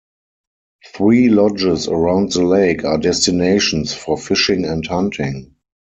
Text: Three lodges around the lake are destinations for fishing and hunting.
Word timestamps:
Three 0.95 1.29
lodges 1.29 1.87
around 1.87 2.31
the 2.31 2.41
lake 2.43 2.83
are 2.83 2.97
destinations 2.97 3.93
for 3.93 4.17
fishing 4.17 4.65
and 4.65 4.83
hunting. 4.87 5.53